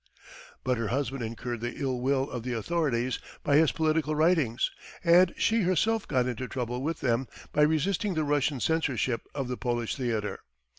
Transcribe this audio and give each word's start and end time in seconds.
But 0.63 0.79
her 0.79 0.87
husband 0.87 1.21
incurred 1.21 1.61
the 1.61 1.75
ill 1.75 2.01
will 2.01 2.27
of 2.27 2.41
the 2.41 2.53
authorities 2.53 3.19
by 3.43 3.57
his 3.57 3.71
political 3.71 4.15
writings, 4.15 4.71
and 5.03 5.31
she 5.37 5.61
herself 5.61 6.07
got 6.07 6.25
into 6.25 6.47
trouble 6.47 6.81
with 6.81 7.01
them 7.01 7.27
by 7.53 7.61
resisting 7.61 8.15
the 8.15 8.23
Russian 8.23 8.59
censorship 8.59 9.21
of 9.35 9.47
the 9.47 9.57
Polish 9.57 9.95
theatre. 9.95 10.39